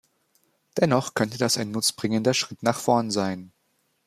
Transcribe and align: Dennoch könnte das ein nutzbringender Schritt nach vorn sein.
Dennoch 0.77 1.13
könnte 1.13 1.37
das 1.37 1.57
ein 1.57 1.69
nutzbringender 1.69 2.33
Schritt 2.33 2.63
nach 2.63 2.79
vorn 2.79 3.11
sein. 3.11 3.51